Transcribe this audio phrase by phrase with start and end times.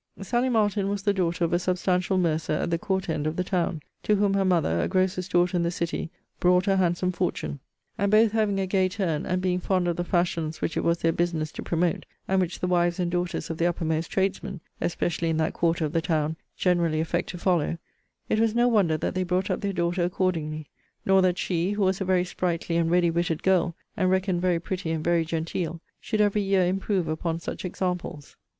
[0.19, 3.43] SALLY MARTIN was the daughter of a substantial mercer at the court end of the
[3.43, 7.59] town; to whom her mother, a grocer's daughter in the city, brought a handsome fortune;
[7.99, 10.97] and both having a gay turn, and being fond of the fashions which it was
[10.97, 15.29] their business to promote; and which the wives and daughters of the uppermost tradesmen (especially
[15.29, 17.77] in that quarter of the town) generally affect to follow;
[18.27, 20.67] it was no wonder that they brought up their daughter accordingly:
[21.05, 24.59] nor that she, who was a very sprightly and ready witted girl, and reckoned very
[24.59, 28.35] pretty and very genteel, should every year improve upon such examples.